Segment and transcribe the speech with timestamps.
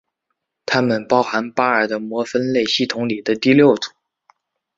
[0.65, 3.91] 它们包含巴尔的摩分类系统里的第六组。